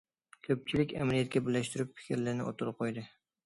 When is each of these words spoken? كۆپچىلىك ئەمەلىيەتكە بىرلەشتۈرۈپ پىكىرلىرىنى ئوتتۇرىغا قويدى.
كۆپچىلىك 0.47 0.95
ئەمەلىيەتكە 0.95 1.43
بىرلەشتۈرۈپ 1.49 1.95
پىكىرلىرىنى 2.01 2.51
ئوتتۇرىغا 2.51 2.85
قويدى. 2.85 3.09